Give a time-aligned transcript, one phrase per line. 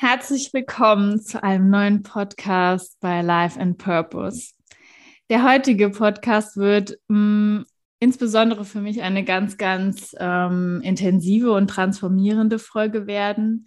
[0.00, 4.52] Herzlich willkommen zu einem neuen Podcast bei Life and Purpose.
[5.28, 7.66] Der heutige Podcast wird mh, mm,
[7.98, 13.66] insbesondere für mich eine ganz, ganz ähm, intensive und transformierende Folge werden,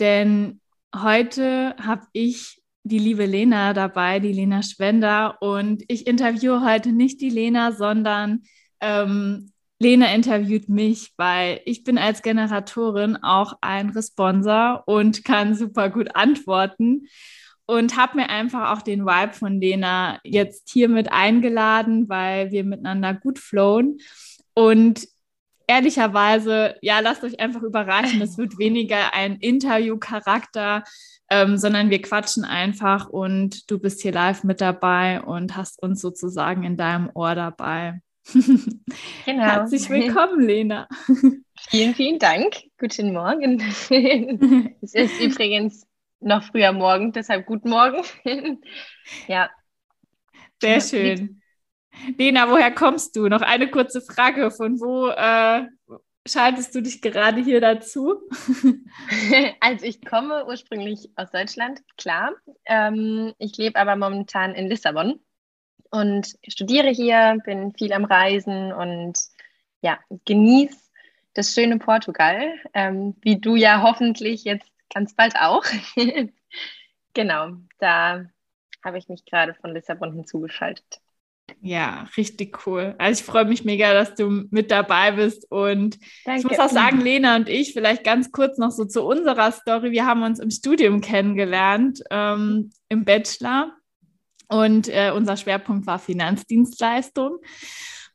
[0.00, 0.60] denn
[0.96, 7.20] heute habe ich die liebe Lena dabei, die Lena Schwender, und ich interviewe heute nicht
[7.20, 8.42] die Lena, sondern
[8.80, 15.88] ähm, Lena interviewt mich, weil ich bin als Generatorin auch ein Responser und kann super
[15.88, 17.06] gut antworten
[17.66, 22.64] und habe mir einfach auch den Vibe von Lena jetzt hier mit eingeladen, weil wir
[22.64, 23.98] miteinander gut flowen
[24.54, 25.06] und
[25.68, 30.82] ehrlicherweise, ja, lasst euch einfach überraschen, es wird weniger ein Interview-Charakter,
[31.30, 36.00] ähm, sondern wir quatschen einfach und du bist hier live mit dabei und hast uns
[36.00, 38.00] sozusagen in deinem Ohr dabei.
[39.24, 39.42] Genau.
[39.42, 40.88] Herzlich willkommen, Lena.
[41.70, 42.56] Vielen, vielen Dank.
[42.78, 43.60] Guten Morgen.
[44.82, 45.86] es ist übrigens
[46.20, 48.02] noch früher Morgen, deshalb guten Morgen.
[49.28, 49.50] ja.
[50.60, 51.40] Sehr schön.
[52.16, 53.28] Lena, woher kommst du?
[53.28, 54.50] Noch eine kurze Frage.
[54.50, 55.66] Von wo äh,
[56.26, 58.20] schaltest du dich gerade hier dazu?
[59.60, 62.34] also ich komme ursprünglich aus Deutschland, klar.
[62.66, 65.20] Ähm, ich lebe aber momentan in Lissabon
[65.90, 69.18] und studiere hier, bin viel am Reisen und
[69.80, 70.76] ja, genieße
[71.34, 75.64] das schöne Portugal, ähm, wie du ja hoffentlich jetzt ganz bald auch.
[77.14, 78.24] genau, da
[78.84, 81.00] habe ich mich gerade von Lissabon hinzugeschaltet.
[81.60, 82.94] Ja, richtig cool.
[82.98, 85.50] Also ich freue mich mega, dass du mit dabei bist.
[85.50, 86.40] Und Danke.
[86.40, 89.90] ich muss auch sagen, Lena und ich, vielleicht ganz kurz noch so zu unserer Story.
[89.90, 93.77] Wir haben uns im Studium kennengelernt, ähm, im Bachelor.
[94.48, 97.38] Und äh, unser Schwerpunkt war Finanzdienstleistung.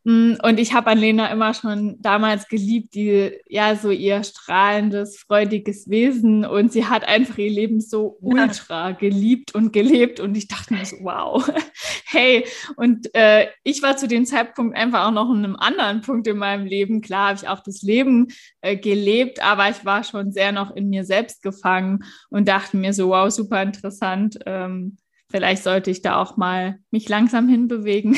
[0.06, 5.18] Mm, und ich habe an Lena immer schon damals geliebt, die ja so ihr strahlendes,
[5.18, 10.50] freudiges Wesen und sie hat einfach ihr Leben so ultra geliebt und gelebt und ich
[10.50, 11.50] dachte mir so, wow,
[12.06, 16.28] hey, und äh, ich war zu dem Zeitpunkt einfach auch noch in einem anderen Punkt
[16.28, 17.00] in meinem Leben.
[17.00, 18.28] Klar habe ich auch das Leben
[18.60, 22.94] äh, gelebt, aber ich war schon sehr noch in mir selbst gefangen und dachte mir
[22.94, 24.38] so, wow, super interessant.
[24.46, 24.98] Ähm,
[25.34, 28.18] vielleicht sollte ich da auch mal mich langsam hinbewegen.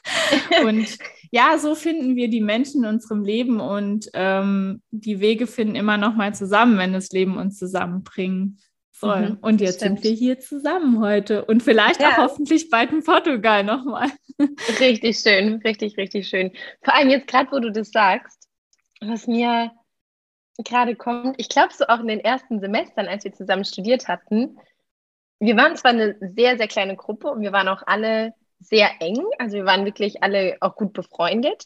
[0.64, 0.98] und
[1.32, 5.96] ja, so finden wir die Menschen in unserem Leben und ähm, die Wege finden immer
[5.96, 8.60] noch mal zusammen, wenn das Leben uns zusammenbringen
[8.92, 9.30] soll.
[9.30, 10.00] Mhm, und jetzt stimmt.
[10.00, 12.10] sind wir hier zusammen heute und vielleicht ja.
[12.10, 14.10] auch hoffentlich bald in Portugal nochmal.
[14.78, 16.52] Richtig schön, richtig, richtig schön.
[16.82, 18.48] Vor allem jetzt gerade, wo du das sagst,
[19.00, 19.72] was mir
[20.58, 24.56] gerade kommt, ich glaube so auch in den ersten Semestern, als wir zusammen studiert hatten,
[25.44, 29.22] wir waren zwar eine sehr, sehr kleine Gruppe und wir waren auch alle sehr eng,
[29.38, 31.64] also wir waren wirklich alle auch gut befreundet.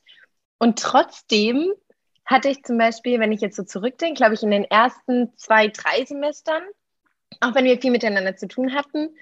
[0.58, 1.72] Und trotzdem
[2.24, 5.68] hatte ich zum Beispiel, wenn ich jetzt so zurückdenke, glaube ich, in den ersten zwei,
[5.68, 6.62] drei Semestern,
[7.40, 9.16] auch wenn wir viel miteinander zu tun hatten,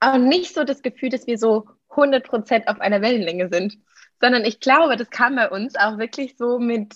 [0.00, 3.78] auch nicht so das Gefühl, dass wir so 100 Prozent auf einer Wellenlänge sind,
[4.20, 6.94] sondern ich glaube, das kam bei uns auch wirklich so mit,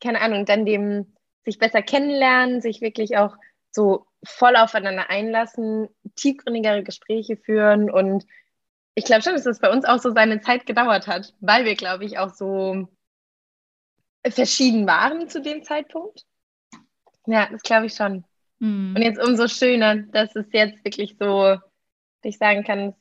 [0.00, 3.36] keine Ahnung, dann dem sich besser kennenlernen, sich wirklich auch
[3.70, 8.24] so voll aufeinander einlassen, tiefgründigere Gespräche führen und
[8.94, 11.74] ich glaube schon, dass das bei uns auch so seine Zeit gedauert hat, weil wir,
[11.74, 12.88] glaube ich, auch so
[14.26, 16.24] verschieden waren zu dem Zeitpunkt.
[17.26, 18.24] Ja, das glaube ich schon.
[18.58, 18.94] Mhm.
[18.96, 21.58] Und jetzt umso schöner, dass es jetzt wirklich so,
[22.22, 22.94] ich sagen kann,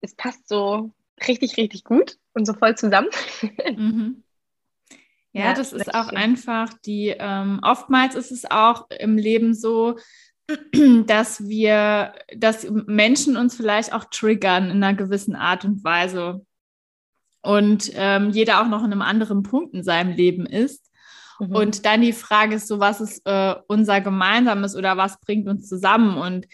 [0.00, 0.92] es passt so
[1.26, 3.08] richtig, richtig gut und so voll zusammen.
[3.76, 4.24] Mhm.
[5.32, 6.18] Ja, ja, das ist auch schön.
[6.18, 9.96] einfach die, ähm, oftmals ist es auch im Leben so,
[11.06, 16.44] dass wir, dass Menschen uns vielleicht auch triggern in einer gewissen Art und Weise.
[17.42, 20.90] Und ähm, jeder auch noch in einem anderen Punkt in seinem Leben ist.
[21.38, 21.54] Mhm.
[21.54, 25.68] Und dann die Frage ist so, was ist äh, unser Gemeinsames oder was bringt uns
[25.68, 26.18] zusammen?
[26.18, 26.46] Und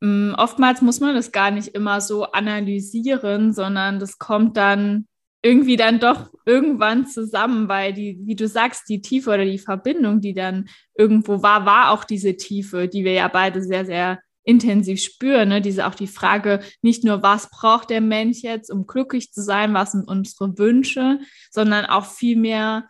[0.00, 5.08] mh, mm, oftmals muss man das gar nicht immer so analysieren, sondern das kommt dann
[5.42, 10.20] irgendwie dann doch irgendwann zusammen, weil die, wie du sagst, die Tiefe oder die Verbindung,
[10.20, 15.00] die dann irgendwo war, war auch diese Tiefe, die wir ja beide sehr, sehr intensiv
[15.00, 15.50] spüren.
[15.50, 15.60] Ne?
[15.60, 19.74] Diese auch die Frage, nicht nur, was braucht der Mensch jetzt, um glücklich zu sein,
[19.74, 21.20] was sind unsere Wünsche,
[21.50, 22.88] sondern auch vielmehr,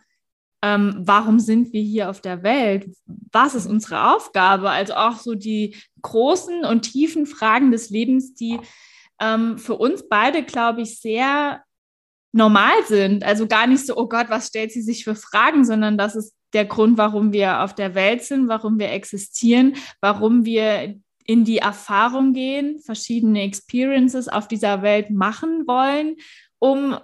[0.61, 2.89] ähm, warum sind wir hier auf der Welt?
[3.05, 4.69] Was ist unsere Aufgabe?
[4.69, 8.59] Also auch so die großen und tiefen Fragen des Lebens, die
[9.21, 11.61] ähm, für uns beide, glaube ich, sehr
[12.31, 13.23] normal sind.
[13.23, 16.33] Also gar nicht so, oh Gott, was stellt sie sich für Fragen, sondern das ist
[16.53, 20.95] der Grund, warum wir auf der Welt sind, warum wir existieren, warum wir
[21.25, 26.15] in die Erfahrung gehen, verschiedene Experiences auf dieser Welt machen wollen,
[26.57, 26.97] um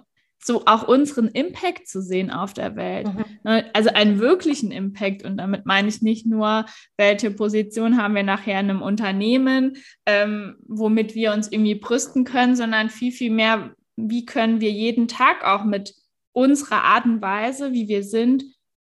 [0.46, 3.06] so auch unseren Impact zu sehen auf der Welt.
[3.12, 3.24] Mhm.
[3.42, 5.24] Ne, also einen wirklichen Impact.
[5.24, 9.76] Und damit meine ich nicht nur, welche Position haben wir nachher in einem Unternehmen,
[10.06, 15.08] ähm, womit wir uns irgendwie brüsten können, sondern viel, viel mehr, wie können wir jeden
[15.08, 15.94] Tag auch mit
[16.32, 18.44] unserer Art und Weise, wie wir sind,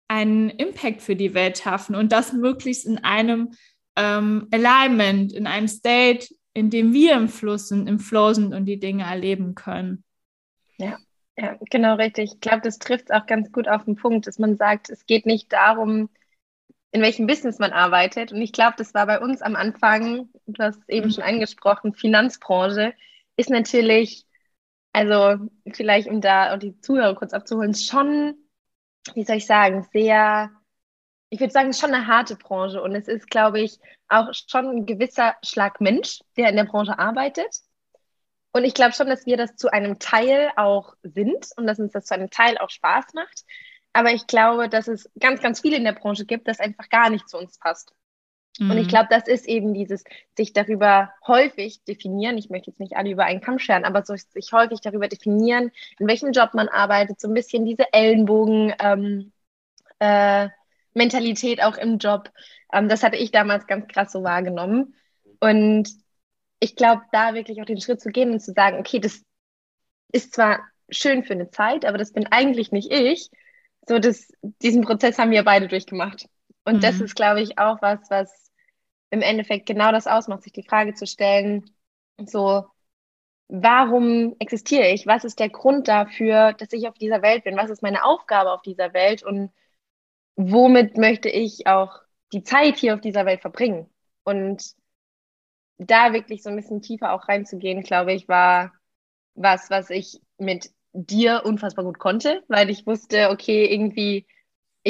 [0.09, 3.53] einen Impact für die Welt schaffen und das möglichst in einem
[3.97, 8.67] ähm, Alignment, in einem State, in dem wir im Fluss sind, im Flow sind und
[8.67, 10.05] die Dinge erleben können.
[10.79, 10.99] Ja.
[11.37, 12.35] Ja, genau richtig.
[12.35, 15.07] Ich glaube, das trifft es auch ganz gut auf den Punkt, dass man sagt, es
[15.07, 16.11] geht nicht darum,
[16.93, 18.33] in welchem Business man arbeitet.
[18.33, 21.13] Und ich glaube, das war bei uns am Anfang, du hast es eben mhm.
[21.13, 22.95] schon angesprochen, Finanzbranche
[23.37, 24.27] ist natürlich,
[24.93, 28.35] also vielleicht um da auch die Zuhörer kurz abzuholen, schon,
[29.15, 30.51] wie soll ich sagen, sehr,
[31.31, 32.83] ich würde sagen, schon eine harte Branche.
[32.83, 33.79] Und es ist, glaube ich,
[34.09, 37.55] auch schon ein gewisser Schlag Mensch, der in der Branche arbeitet.
[38.53, 41.93] Und ich glaube schon, dass wir das zu einem Teil auch sind und dass uns
[41.93, 43.45] das zu einem Teil auch Spaß macht.
[43.93, 47.11] Aber ich glaube, dass es ganz, ganz viel in der Branche gibt, das einfach gar
[47.11, 47.93] nicht zu uns passt.
[48.59, 48.89] Und ich mhm.
[48.89, 50.05] glaube, das ist eben dieses
[50.37, 52.37] sich darüber häufig definieren.
[52.37, 55.71] Ich möchte jetzt nicht alle über einen Kamm scheren, aber so sich häufig darüber definieren,
[55.99, 58.75] in welchem Job man arbeitet, so ein bisschen diese Ellenbogen.
[58.81, 59.33] Ähm,
[60.01, 60.49] äh,
[60.95, 62.31] Mentalität auch im Job.
[62.73, 64.95] Ähm, das hatte ich damals ganz krass so wahrgenommen.
[65.39, 65.89] Und
[66.59, 69.23] ich glaube, da wirklich auch den Schritt zu gehen und zu sagen, okay, das
[70.13, 70.61] ist zwar
[70.91, 73.31] schön für eine Zeit, aber das bin eigentlich nicht ich.
[73.89, 76.27] So, das, diesen Prozess haben wir beide durchgemacht.
[76.71, 76.81] Und mhm.
[76.83, 78.53] das ist, glaube ich, auch was, was
[79.11, 81.69] im Endeffekt genau das ausmacht, sich die Frage zu stellen,
[82.25, 82.65] so,
[83.49, 85.05] warum existiere ich?
[85.05, 87.57] Was ist der Grund dafür, dass ich auf dieser Welt bin?
[87.57, 89.25] Was ist meine Aufgabe auf dieser Welt?
[89.25, 89.51] Und
[90.37, 92.01] womit möchte ich auch
[92.33, 93.91] die Zeit hier auf dieser Welt verbringen?
[94.23, 94.63] Und
[95.79, 98.73] da wirklich so ein bisschen tiefer auch reinzugehen, glaube ich, war
[99.35, 104.27] was, was ich mit dir unfassbar gut konnte, weil ich wusste, okay, irgendwie,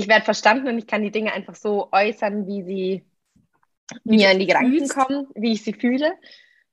[0.00, 3.04] ich werde verstanden und ich kann die Dinge einfach so äußern, wie sie
[4.04, 4.94] wie mir in die Gedanken fühlst.
[4.94, 6.12] kommen, wie ich sie fühle,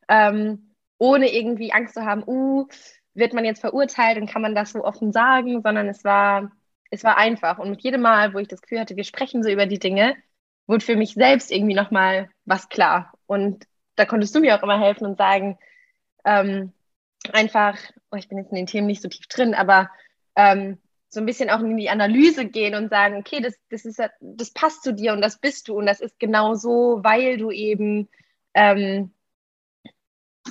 [0.07, 2.67] ähm, ohne irgendwie Angst zu haben, uh,
[3.13, 6.51] wird man jetzt verurteilt und kann man das so offen sagen, sondern es war,
[6.91, 7.59] es war einfach.
[7.59, 10.15] Und mit jedem Mal, wo ich das Gefühl hatte, wir sprechen so über die Dinge,
[10.67, 13.13] wurde für mich selbst irgendwie nochmal was klar.
[13.25, 13.65] Und
[13.95, 15.57] da konntest du mir auch immer helfen und sagen,
[16.25, 16.73] ähm,
[17.33, 17.77] einfach,
[18.11, 19.89] oh, ich bin jetzt in den Themen nicht so tief drin, aber
[20.35, 20.77] ähm,
[21.17, 24.51] so ein bisschen auch in die Analyse gehen und sagen, okay, das, das, ist, das
[24.51, 28.07] passt zu dir und das bist du und das ist genau so, weil du eben
[28.53, 29.09] ähm,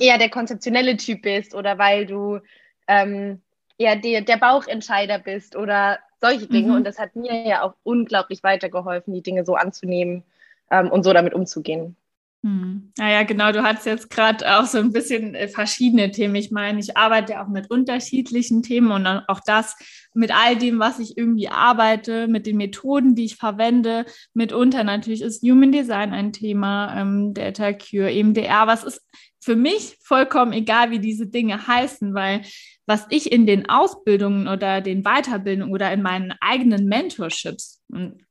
[0.00, 2.40] eher der konzeptionelle Typ bist oder weil du
[2.88, 3.42] ähm,
[3.78, 6.70] eher der, der Bauchentscheider bist oder solche Dinge.
[6.70, 6.74] Mhm.
[6.74, 10.24] Und das hat mir ja auch unglaublich weitergeholfen, die Dinge so anzunehmen
[10.72, 11.96] ähm, und so damit umzugehen.
[12.42, 12.92] Hm.
[12.96, 16.34] Naja, genau, du hast jetzt gerade auch so ein bisschen äh, verschiedene Themen.
[16.36, 19.74] Ich meine, ich arbeite auch mit unterschiedlichen Themen und auch das
[20.14, 24.04] mit all dem, was ich irgendwie arbeite, mit den Methoden, die ich verwende.
[24.34, 29.02] Mitunter natürlich ist Human Design ein Thema, ähm, Data Cure, EMDR, was ist
[29.46, 32.42] für mich vollkommen egal, wie diese Dinge heißen, weil
[32.84, 37.80] was ich in den Ausbildungen oder den Weiterbildungen oder in meinen eigenen Mentorships,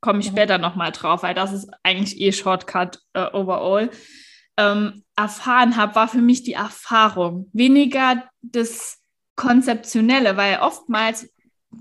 [0.01, 3.89] komme ich später nochmal drauf, weil das ist eigentlich eh Shortcut äh, overall,
[4.57, 9.01] ähm, erfahren habe, war für mich die Erfahrung, weniger das
[9.37, 11.29] Konzeptionelle, weil oftmals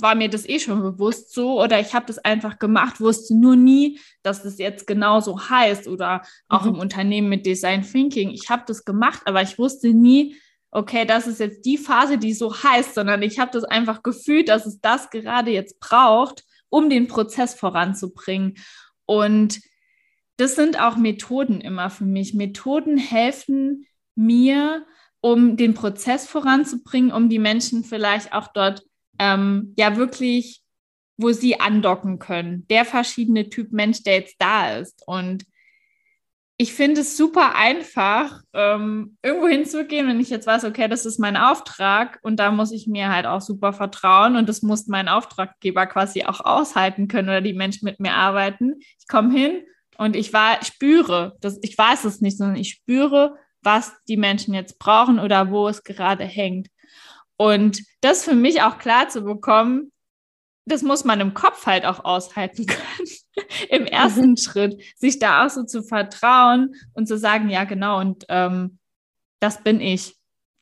[0.00, 3.56] war mir das eh schon bewusst so oder ich habe das einfach gemacht, wusste nur
[3.56, 6.74] nie, dass das jetzt genauso heißt oder auch mhm.
[6.74, 8.30] im Unternehmen mit Design Thinking.
[8.30, 10.36] Ich habe das gemacht, aber ich wusste nie,
[10.70, 14.48] okay, das ist jetzt die Phase, die so heißt, sondern ich habe das einfach gefühlt,
[14.48, 18.54] dass es das gerade jetzt braucht, um den Prozess voranzubringen.
[19.06, 19.60] Und
[20.36, 22.34] das sind auch Methoden immer für mich.
[22.34, 24.84] Methoden helfen mir,
[25.20, 28.82] um den Prozess voranzubringen, um die Menschen vielleicht auch dort
[29.18, 30.62] ähm, ja wirklich,
[31.16, 32.66] wo sie andocken können.
[32.68, 35.02] Der verschiedene Typ Mensch, der jetzt da ist.
[35.06, 35.44] Und
[36.56, 41.18] ich finde es super einfach, ähm, irgendwo hinzugehen, wenn ich jetzt weiß, okay, das ist
[41.18, 45.08] mein Auftrag und da muss ich mir halt auch super vertrauen und das muss mein
[45.08, 48.74] Auftraggeber quasi auch aushalten können oder die Menschen mit mir arbeiten.
[49.00, 49.62] Ich komme hin
[49.98, 54.54] und ich war, spüre, das, ich weiß es nicht, sondern ich spüre, was die Menschen
[54.54, 56.68] jetzt brauchen oder wo es gerade hängt.
[57.36, 59.92] Und das für mich auch klar zu bekommen,
[60.66, 63.08] das muss man im Kopf halt auch aushalten können.
[63.68, 64.36] Im ersten mhm.
[64.36, 68.78] Schritt, sich da auch so zu vertrauen und zu sagen, ja, genau, und ähm,
[69.40, 70.14] das bin ich.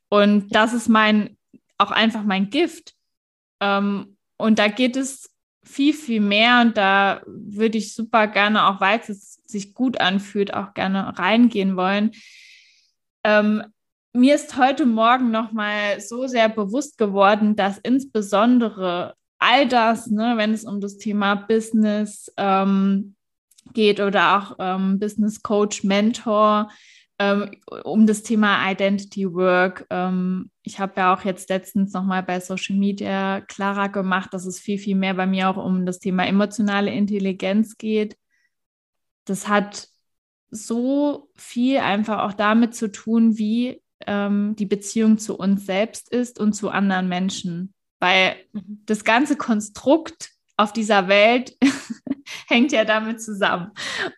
[0.09, 1.37] Und das ist mein,
[1.79, 2.95] auch einfach mein Gift.
[3.61, 5.31] Ähm, und da geht es
[5.65, 10.53] viel, viel mehr und da würde ich super gerne, auch weil es sich gut anfühlt,
[10.53, 12.13] auch gerne reingehen wollen.
[13.23, 13.63] Ähm,
[14.13, 20.35] mir ist heute Morgen noch mal so sehr bewusst geworden, dass insbesondere all das, ne,
[20.37, 23.17] wenn es um das Thema Business ähm,
[23.73, 26.71] geht oder auch ähm, Business Coach, Mentor,
[27.19, 27.51] ähm,
[27.85, 29.87] um das Thema Identity Work.
[29.91, 34.61] Ähm, ich habe ja auch jetzt letztens nochmal bei Social Media klarer gemacht, dass es
[34.61, 38.17] viel, viel mehr bei mir auch um das Thema emotionale Intelligenz geht.
[39.25, 39.89] Das hat
[40.51, 46.39] so viel einfach auch damit zu tun, wie ähm, die Beziehung zu uns selbst ist
[46.39, 47.73] und zu anderen Menschen.
[48.01, 48.83] Weil mhm.
[48.87, 51.57] das ganze Konstrukt auf dieser Welt
[52.49, 53.73] hängt ja damit zusammen.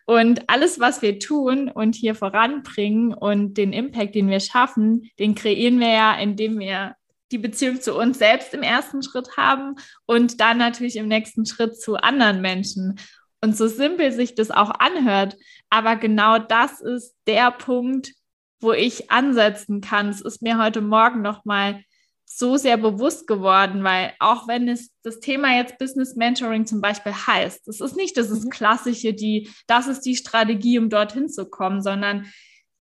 [0.05, 5.35] Und alles, was wir tun und hier voranbringen und den Impact, den wir schaffen, den
[5.35, 6.95] kreieren wir ja, indem wir
[7.31, 9.75] die Beziehung zu uns selbst im ersten Schritt haben
[10.05, 12.99] und dann natürlich im nächsten Schritt zu anderen Menschen.
[13.41, 15.35] Und so simpel sich das auch anhört,
[15.69, 18.13] aber genau das ist der Punkt,
[18.59, 20.09] wo ich ansetzen kann.
[20.09, 21.81] Es ist mir heute Morgen noch mal
[22.25, 27.13] so sehr bewusst geworden, weil auch wenn es das Thema jetzt Business Mentoring zum Beispiel
[27.13, 28.49] heißt, es ist nicht das ist mhm.
[28.49, 32.25] klassische, die, das ist die Strategie, um dorthin zu kommen, sondern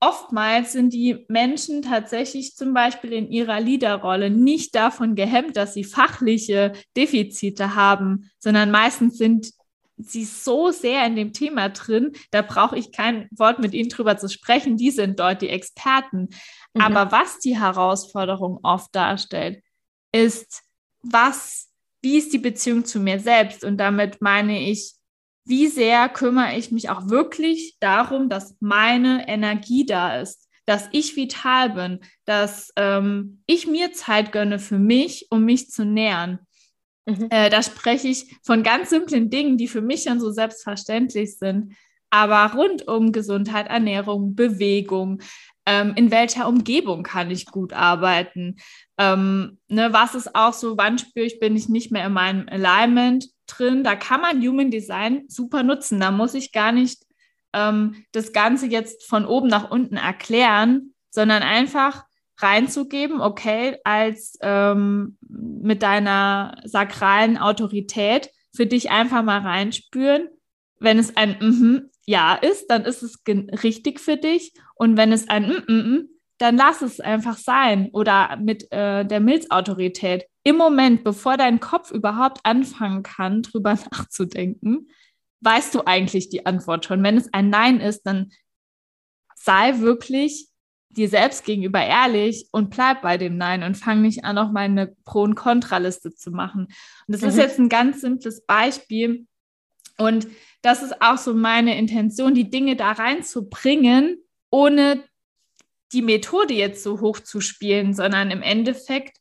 [0.01, 5.85] oftmals sind die Menschen tatsächlich zum Beispiel in ihrer Leaderrolle nicht davon gehemmt, dass sie
[5.85, 9.51] fachliche Defizite haben, sondern meistens sind
[9.99, 14.17] sie so sehr in dem Thema drin, da brauche ich kein Wort mit ihnen drüber
[14.17, 14.77] zu sprechen.
[14.77, 16.29] Die sind dort die Experten.
[16.75, 16.81] Mhm.
[16.81, 19.63] Aber was die Herausforderung oft darstellt,
[20.13, 20.63] ist,
[21.03, 21.69] was,
[22.03, 23.65] wie ist die Beziehung zu mir selbst?
[23.65, 24.95] Und damit meine ich,
[25.45, 31.17] wie sehr kümmere ich mich auch wirklich darum, dass meine Energie da ist, dass ich
[31.17, 36.41] vital bin, dass ähm, ich mir Zeit gönne für mich, um mich zu nähren.
[37.09, 37.29] Mhm.
[37.31, 41.75] Äh, da spreche ich von ganz simplen Dingen, die für mich schon so selbstverständlich sind.
[42.11, 45.21] Aber rund um Gesundheit, Ernährung, Bewegung,
[45.67, 48.57] ähm, in welcher Umgebung kann ich gut arbeiten?
[48.99, 52.49] Ähm, ne, was ist auch so, wann spüre ich, bin ich nicht mehr in meinem
[52.49, 53.85] Alignment drin?
[53.85, 56.01] Da kann man Human Design super nutzen.
[56.01, 57.05] Da muss ich gar nicht
[57.55, 62.05] ähm, das Ganze jetzt von oben nach unten erklären, sondern einfach
[62.39, 70.29] reinzugeben, okay, als ähm, mit deiner sakralen Autorität für dich einfach mal reinspüren.
[70.81, 74.55] Wenn es ein mm Ja ist, dann ist es richtig für dich.
[74.75, 77.91] Und wenn es ein mm dann lass es einfach sein.
[77.93, 80.25] Oder mit äh, der Milzautorität.
[80.45, 84.89] Im Moment, bevor dein Kopf überhaupt anfangen kann, drüber nachzudenken,
[85.41, 87.03] weißt du eigentlich die Antwort schon.
[87.03, 88.31] Wenn es ein Nein ist, dann
[89.35, 90.49] sei wirklich
[90.99, 94.63] dir selbst gegenüber ehrlich und bleib bei dem Nein und fang nicht an, auch mal
[94.63, 96.67] eine Pro- und Kontraliste zu machen.
[96.67, 97.29] Und das mhm.
[97.29, 99.27] ist jetzt ein ganz simples Beispiel.
[99.97, 100.27] Und
[100.63, 104.19] das ist auch so meine Intention, die Dinge da reinzubringen,
[104.51, 105.05] ohne
[105.93, 109.18] die Methode jetzt so hoch zu spielen, sondern im Endeffekt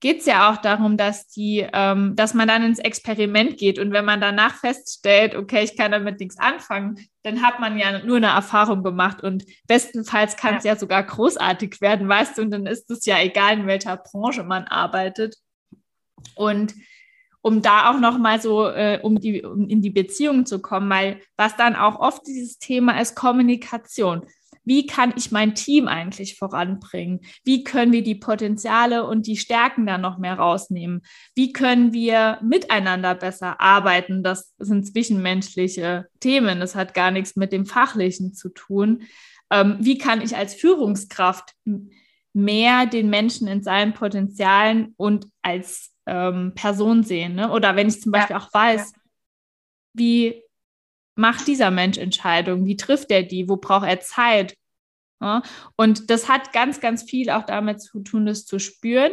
[0.00, 3.92] geht es ja auch darum, dass die, ähm, dass man dann ins Experiment geht und
[3.92, 8.18] wenn man danach feststellt, okay, ich kann damit nichts anfangen, dann hat man ja nur
[8.18, 10.74] eine Erfahrung gemacht und bestenfalls kann es ja.
[10.74, 10.78] ja.
[10.78, 14.64] sogar großartig werden, weißt du, und dann ist es ja egal, in welcher Branche man
[14.64, 15.36] arbeitet.
[16.34, 16.74] Und
[17.40, 20.90] um da auch noch mal so äh, um die um in die Beziehung zu kommen,
[20.90, 24.26] weil was dann auch oft dieses Thema ist Kommunikation
[24.66, 27.20] wie kann ich mein Team eigentlich voranbringen?
[27.44, 31.02] Wie können wir die Potenziale und die Stärken da noch mehr rausnehmen?
[31.36, 34.24] Wie können wir miteinander besser arbeiten?
[34.24, 36.58] Das sind zwischenmenschliche Themen.
[36.58, 39.02] Das hat gar nichts mit dem Fachlichen zu tun.
[39.50, 41.54] Ähm, wie kann ich als Führungskraft
[42.32, 47.36] mehr den Menschen in seinen Potenzialen und als ähm, Person sehen?
[47.36, 47.52] Ne?
[47.52, 48.42] Oder wenn ich zum Beispiel ja.
[48.42, 49.00] auch weiß, ja.
[49.92, 50.42] wie
[51.16, 52.66] macht dieser Mensch Entscheidungen?
[52.66, 53.48] Wie trifft er die?
[53.48, 54.54] Wo braucht er Zeit?
[55.20, 55.42] Ja?
[55.76, 59.12] Und das hat ganz, ganz viel auch damit zu tun, das zu spüren.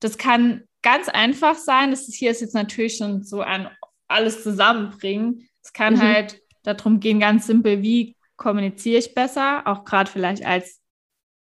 [0.00, 1.90] Das kann ganz einfach sein.
[1.90, 3.68] Das ist, hier ist jetzt natürlich schon so ein
[4.06, 5.48] alles zusammenbringen.
[5.62, 6.02] Es kann mhm.
[6.02, 10.80] halt darum gehen, ganz simpel, wie kommuniziere ich besser, auch gerade vielleicht als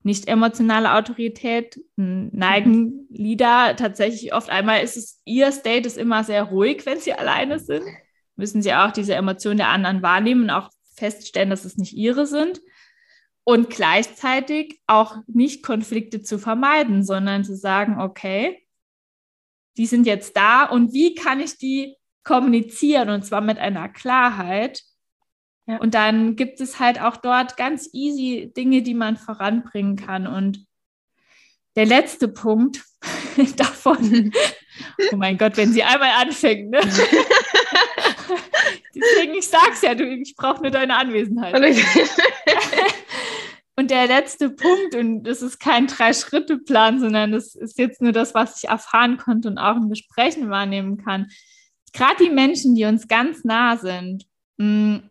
[0.03, 3.07] nicht emotionale Autorität neigen mhm.
[3.11, 7.59] Lieder tatsächlich oft einmal ist es, ihr State ist immer sehr ruhig, wenn sie alleine
[7.59, 7.85] sind
[8.37, 12.27] müssen sie auch diese Emotionen der anderen wahrnehmen und auch feststellen, dass es nicht ihre
[12.27, 12.61] sind.
[13.45, 18.67] Und gleichzeitig auch nicht Konflikte zu vermeiden, sondern zu sagen, okay,
[19.77, 24.83] die sind jetzt da und wie kann ich die kommunizieren und zwar mit einer Klarheit.
[25.67, 25.79] Ja.
[25.79, 30.27] Und dann gibt es halt auch dort ganz easy Dinge, die man voranbringen kann.
[30.27, 30.67] Und
[31.77, 32.83] der letzte Punkt
[33.57, 34.33] davon,
[35.13, 36.81] oh mein Gott, wenn sie einmal anfängt, ne?
[38.97, 41.55] Deswegen, ich sag's ja, du, ich brauche nur deine Anwesenheit.
[43.79, 48.35] Und der letzte Punkt, und das ist kein Drei-Schritte-Plan, sondern das ist jetzt nur das,
[48.35, 51.29] was ich erfahren konnte und auch in Gesprächen wahrnehmen kann.
[51.93, 54.25] Gerade die Menschen, die uns ganz nah sind,
[54.57, 55.11] mh, mm,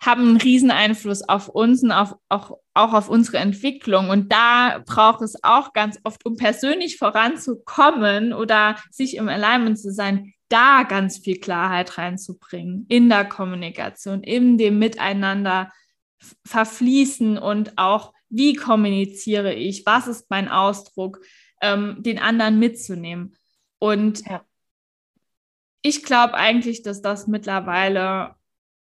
[0.00, 4.10] haben einen riesen Einfluss auf uns und auf, auch, auch auf unsere Entwicklung.
[4.10, 9.92] Und da braucht es auch ganz oft, um persönlich voranzukommen oder sich im Alignment zu
[9.92, 15.72] sein, da ganz viel Klarheit reinzubringen in der Kommunikation, in dem Miteinander
[16.46, 21.20] verfließen und auch, wie kommuniziere ich, was ist mein Ausdruck,
[21.62, 23.36] ähm, den anderen mitzunehmen.
[23.78, 24.44] Und ja.
[25.82, 28.34] ich glaube eigentlich, dass das mittlerweile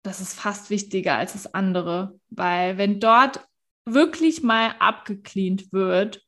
[0.03, 3.45] das ist fast wichtiger als das andere, weil wenn dort
[3.85, 6.25] wirklich mal abgecleant wird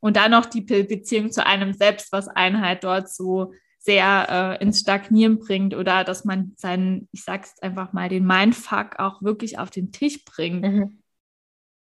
[0.00, 4.80] und dann noch die Beziehung zu einem selbst, was Einheit dort so sehr äh, ins
[4.80, 9.70] Stagnieren bringt oder dass man seinen, ich sag's einfach mal, den Mindfuck auch wirklich auf
[9.70, 11.02] den Tisch bringt mhm.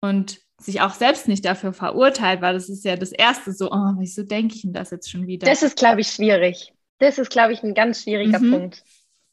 [0.00, 3.92] und sich auch selbst nicht dafür verurteilt, weil das ist ja das Erste so, oh,
[3.98, 5.46] wieso denke ich denn das jetzt schon wieder?
[5.46, 6.72] Das ist, glaube ich, schwierig.
[6.98, 8.50] Das ist, glaube ich, ein ganz schwieriger mhm.
[8.50, 8.82] Punkt.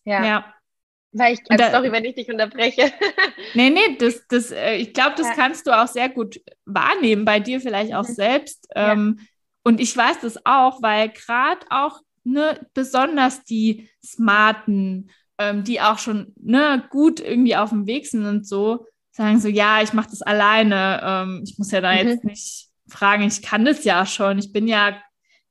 [0.04, 0.24] Ja.
[0.24, 0.54] ja.
[1.14, 2.92] Weil ich, also da, sorry, wenn ich dich unterbreche.
[3.56, 5.34] nee, nee, das, das, äh, ich glaube, das ja.
[5.34, 8.14] kannst du auch sehr gut wahrnehmen, bei dir vielleicht auch mhm.
[8.14, 8.68] selbst.
[8.76, 8.94] Ja.
[8.94, 9.20] Ähm,
[9.64, 15.98] und ich weiß das auch, weil gerade auch ne, besonders die Smarten, ähm, die auch
[15.98, 20.10] schon ne, gut irgendwie auf dem Weg sind und so, sagen so, ja, ich mache
[20.10, 21.02] das alleine.
[21.04, 21.98] Ähm, ich muss ja da mhm.
[22.08, 24.40] jetzt nicht fragen, ich kann das ja schon.
[24.40, 24.98] Ich bin ja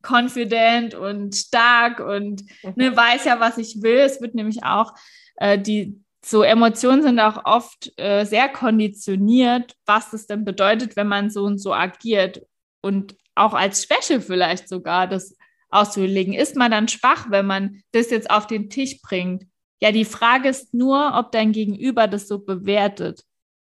[0.02, 2.72] confident und stark und mhm.
[2.76, 3.98] ne, weiß ja, was ich will.
[3.98, 4.94] Es wird nämlich auch
[5.36, 11.08] äh, die so Emotionen sind auch oft äh, sehr konditioniert, was es denn bedeutet, wenn
[11.08, 12.42] man so und so agiert
[12.82, 15.34] und auch als Schwäche vielleicht sogar das
[15.70, 16.34] auszulegen.
[16.34, 19.46] Ist man dann schwach, wenn man das jetzt auf den Tisch bringt?
[19.80, 23.24] Ja, die Frage ist nur, ob dein Gegenüber das so bewertet.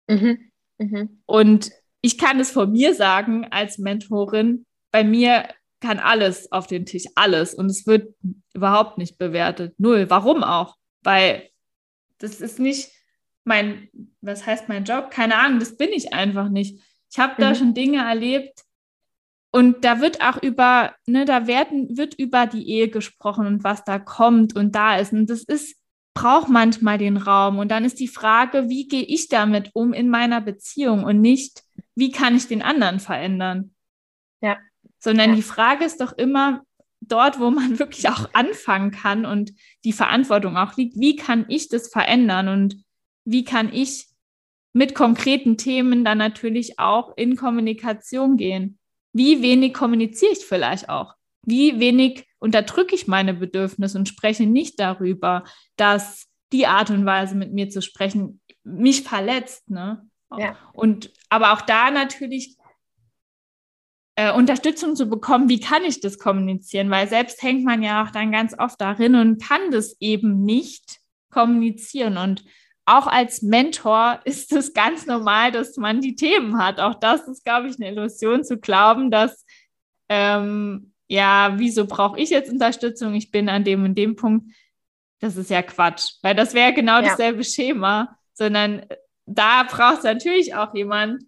[0.08, 0.52] Mhm.
[0.78, 1.22] Mhm.
[1.26, 1.72] Und
[2.02, 5.48] ich kann es von mir sagen als Mentorin, bei mir
[5.80, 7.54] kann alles auf den Tisch, alles.
[7.54, 8.14] Und es wird
[8.54, 9.74] überhaupt nicht bewertet.
[9.78, 10.10] Null.
[10.10, 10.76] Warum auch?
[11.02, 11.50] Weil
[12.20, 12.92] das ist nicht
[13.44, 13.90] mein,
[14.22, 15.12] was heißt mein Job?
[15.12, 16.82] Keine Ahnung, das bin ich einfach nicht.
[17.12, 17.56] Ich habe da mhm.
[17.56, 18.65] schon Dinge erlebt
[19.56, 23.86] und da wird auch über, ne, da werden, wird über die Ehe gesprochen und was
[23.86, 25.14] da kommt und da ist.
[25.14, 25.78] Und das ist,
[26.14, 27.58] braucht manchmal den Raum.
[27.58, 31.64] Und dann ist die Frage, wie gehe ich damit um in meiner Beziehung und nicht,
[31.96, 33.74] wie kann ich den anderen verändern?
[34.42, 34.58] Ja.
[35.00, 35.36] Sondern ja.
[35.38, 36.62] die Frage ist doch immer,
[37.00, 39.54] dort, wo man wirklich auch anfangen kann und
[39.86, 42.84] die Verantwortung auch liegt, wie kann ich das verändern und
[43.24, 44.10] wie kann ich
[44.74, 48.80] mit konkreten Themen dann natürlich auch in Kommunikation gehen?
[49.16, 51.16] Wie wenig kommuniziere ich vielleicht auch?
[51.46, 55.46] Wie wenig unterdrücke ich meine Bedürfnisse und spreche nicht darüber,
[55.78, 60.06] dass die Art und Weise mit mir zu sprechen mich verletzt, ne?
[60.38, 60.58] Ja.
[60.74, 62.58] Und aber auch da natürlich
[64.16, 66.90] äh, Unterstützung zu bekommen, wie kann ich das kommunizieren?
[66.90, 71.00] Weil selbst hängt man ja auch dann ganz oft darin und kann das eben nicht
[71.30, 72.18] kommunizieren.
[72.18, 72.44] Und
[72.86, 76.80] auch als Mentor ist es ganz normal, dass man die Themen hat.
[76.80, 79.46] Auch das ist, glaube ich, eine Illusion zu glauben, dass,
[80.08, 83.16] ähm, ja, wieso brauche ich jetzt Unterstützung?
[83.16, 84.52] Ich bin an dem und dem Punkt.
[85.20, 87.04] Das ist ja Quatsch, weil das wäre genau ja.
[87.04, 88.86] dasselbe Schema, sondern
[89.26, 91.24] da braucht es natürlich auch jemand,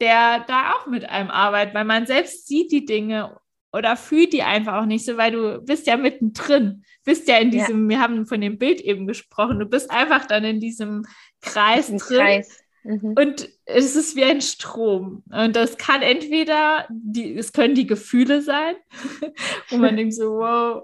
[0.00, 3.38] der da auch mit einem arbeitet, weil man selbst sieht die Dinge
[3.72, 7.50] oder fühlt die einfach auch nicht so, weil du bist ja mittendrin, bist ja in
[7.50, 7.96] diesem, ja.
[7.96, 11.06] wir haben von dem Bild eben gesprochen, du bist einfach dann in diesem
[11.40, 11.98] Kreis drin.
[11.98, 12.58] Kreis.
[12.84, 13.14] Mhm.
[13.16, 15.22] Und es ist wie ein Strom.
[15.30, 18.74] Und das kann entweder, die, es können die Gefühle sein,
[19.70, 20.82] wo man denkt so, wow,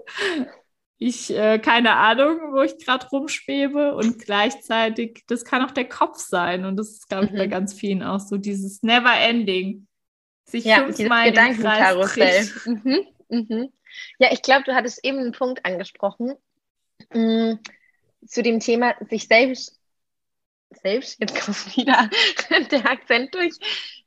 [0.97, 6.19] ich, äh, keine Ahnung, wo ich gerade rumschwebe und gleichzeitig, das kann auch der Kopf
[6.19, 7.37] sein und das ist, glaube ich, mhm.
[7.37, 9.87] bei ganz vielen auch so, dieses Never-Ending,
[10.51, 12.49] sich ja, fünfmal Gedankenkarussell.
[12.65, 13.07] Mhm.
[13.29, 13.73] Mhm.
[14.17, 16.33] Ja, ich glaube, du hattest eben einen Punkt angesprochen
[17.13, 17.59] mh, mm,
[18.27, 19.79] zu dem Thema sich selbst,
[20.81, 22.09] selbst, jetzt kommt wieder
[22.71, 23.55] der Akzent durch,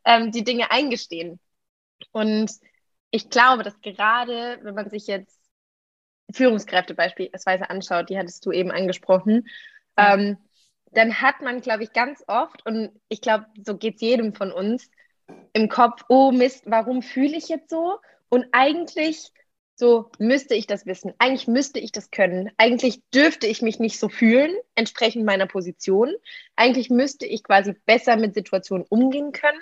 [0.05, 1.41] ähm, die Dinge eingestehen.
[2.13, 2.51] Und
[3.11, 5.39] ich glaube, dass gerade, wenn man sich jetzt
[6.33, 9.49] Führungskräfte beispielsweise anschaut, die hattest du eben angesprochen,
[9.97, 10.39] ähm,
[10.93, 14.53] dann hat man, glaube ich, ganz oft, und ich glaube, so geht es jedem von
[14.53, 14.91] uns,
[15.53, 17.99] im Kopf, oh Mist, warum fühle ich jetzt so?
[18.29, 19.33] Und eigentlich
[19.83, 21.13] so müsste ich das wissen.
[21.19, 22.51] Eigentlich müsste ich das können.
[22.57, 26.15] Eigentlich dürfte ich mich nicht so fühlen, entsprechend meiner Position.
[26.57, 29.61] Eigentlich müsste ich quasi besser mit Situationen umgehen können.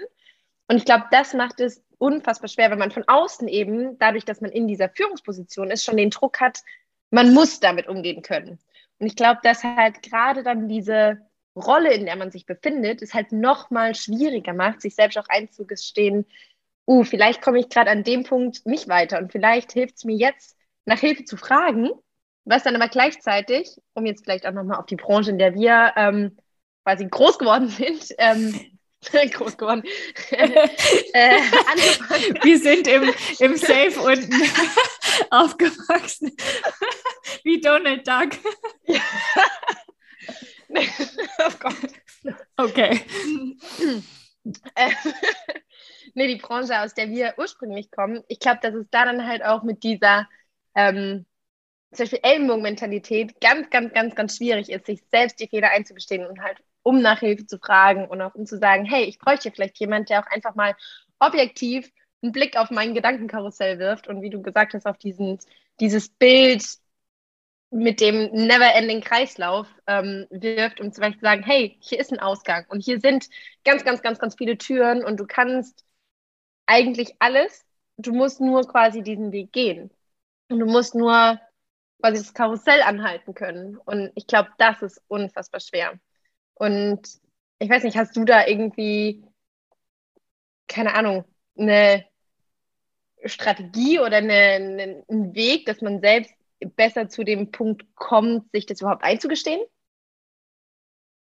[0.68, 4.40] Und ich glaube, das macht es unfassbar schwer, wenn man von außen eben, dadurch, dass
[4.40, 6.60] man in dieser Führungsposition ist, schon den Druck hat,
[7.10, 8.58] man muss damit umgehen können.
[8.98, 11.18] Und ich glaube, dass halt gerade dann diese
[11.56, 15.28] Rolle, in der man sich befindet, es halt noch mal schwieriger macht, sich selbst auch
[15.28, 16.26] einzugestehen,
[16.86, 20.16] uh, vielleicht komme ich gerade an dem Punkt nicht weiter und vielleicht hilft es mir
[20.16, 21.90] jetzt, nach Hilfe zu fragen,
[22.44, 25.92] was dann aber gleichzeitig, um jetzt vielleicht auch nochmal auf die Branche, in der wir
[25.96, 26.36] ähm,
[26.84, 28.58] quasi groß geworden sind, ähm,
[29.32, 29.82] groß geworden.
[30.30, 31.36] äh,
[32.42, 34.42] Wir sind im, im Safe unten
[35.30, 36.36] aufgewachsen.
[37.44, 38.30] Wie Donald Duck.
[41.38, 42.34] oh Gott.
[42.56, 43.00] Okay.
[44.74, 44.90] Äh,
[46.14, 49.44] nee, die Branche, aus der wir ursprünglich kommen, ich glaube, dass es da dann halt
[49.44, 50.28] auch mit dieser
[50.74, 51.26] ähm,
[51.92, 56.40] zum Beispiel Ellenbogenmentalität ganz, ganz, ganz, ganz schwierig ist, sich selbst die Fehler einzugestehen und
[56.40, 59.78] halt um nach Hilfe zu fragen und auch um zu sagen, hey, ich bräuchte vielleicht
[59.78, 60.76] jemand, der auch einfach mal
[61.18, 61.90] objektiv
[62.22, 65.38] einen Blick auf mein Gedankenkarussell wirft und wie du gesagt hast, auf diesen,
[65.80, 66.64] dieses Bild
[67.70, 72.18] mit dem never-ending Kreislauf ähm, wirft, um zum Beispiel zu sagen, hey, hier ist ein
[72.18, 73.28] Ausgang und hier sind
[73.64, 75.84] ganz, ganz, ganz, ganz viele Türen und du kannst
[76.66, 77.64] eigentlich alles,
[77.96, 79.90] du musst nur quasi diesen Weg gehen.
[80.48, 81.40] Und du musst nur
[82.00, 83.76] quasi das Karussell anhalten können.
[83.78, 85.98] Und ich glaube, das ist unfassbar schwer.
[86.54, 87.08] Und
[87.58, 89.24] ich weiß nicht, hast du da irgendwie,
[90.66, 91.24] keine Ahnung,
[91.56, 92.06] eine
[93.24, 96.34] Strategie oder eine, eine, einen Weg, dass man selbst
[96.76, 99.60] besser zu dem Punkt kommt, sich das überhaupt einzugestehen?